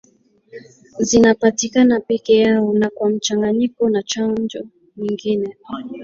Zinapatikana 0.99 1.99
peke 1.99 2.37
yao 2.39 2.73
na 2.73 2.89
kwa 2.89 3.09
mchanganyiko 3.09 3.89
na 3.89 4.03
chanjo 4.03 4.67
nyingine. 4.97 5.55